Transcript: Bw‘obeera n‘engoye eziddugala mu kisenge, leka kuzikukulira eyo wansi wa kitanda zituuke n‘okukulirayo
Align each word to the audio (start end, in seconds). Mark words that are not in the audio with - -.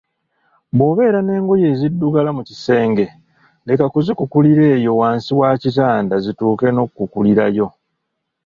Bw‘obeera 0.75 1.19
n‘engoye 1.25 1.65
eziddugala 1.73 2.29
mu 2.37 2.41
kisenge, 2.49 3.05
leka 3.67 3.85
kuzikukulira 3.93 4.63
eyo 4.75 4.91
wansi 4.99 5.31
wa 5.39 5.49
kitanda 5.61 6.15
zituuke 6.25 6.67
n‘okukulirayo 6.71 7.67